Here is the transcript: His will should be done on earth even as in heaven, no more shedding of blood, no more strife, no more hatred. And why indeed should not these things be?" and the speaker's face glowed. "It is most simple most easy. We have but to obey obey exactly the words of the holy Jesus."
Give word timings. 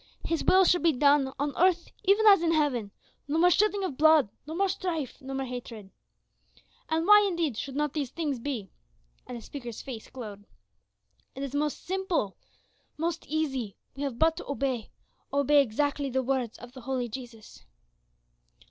His 0.25 0.43
will 0.43 0.65
should 0.65 0.81
be 0.81 0.93
done 0.93 1.31
on 1.37 1.53
earth 1.55 1.91
even 2.05 2.25
as 2.25 2.41
in 2.41 2.53
heaven, 2.53 2.89
no 3.27 3.37
more 3.37 3.51
shedding 3.51 3.83
of 3.83 3.97
blood, 3.99 4.29
no 4.47 4.55
more 4.55 4.67
strife, 4.67 5.21
no 5.21 5.35
more 5.35 5.45
hatred. 5.45 5.91
And 6.89 7.05
why 7.05 7.23
indeed 7.27 7.55
should 7.55 7.75
not 7.75 7.93
these 7.93 8.09
things 8.09 8.39
be?" 8.39 8.71
and 9.27 9.37
the 9.37 9.43
speaker's 9.43 9.83
face 9.83 10.09
glowed. 10.09 10.47
"It 11.35 11.43
is 11.43 11.53
most 11.53 11.85
simple 11.85 12.35
most 12.97 13.27
easy. 13.27 13.77
We 13.95 14.01
have 14.01 14.17
but 14.17 14.37
to 14.37 14.47
obey 14.49 14.89
obey 15.31 15.61
exactly 15.61 16.09
the 16.09 16.23
words 16.23 16.57
of 16.57 16.71
the 16.73 16.81
holy 16.81 17.07
Jesus." 17.07 17.63